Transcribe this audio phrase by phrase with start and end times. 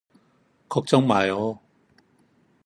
[0.67, 1.59] 걱정 마요.